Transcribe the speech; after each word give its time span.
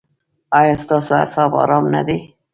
ایا 0.59 0.73
ستاسو 0.83 1.11
اعصاب 1.19 1.51
ارام 1.61 1.85
نه 1.95 2.01
دي؟ 2.07 2.17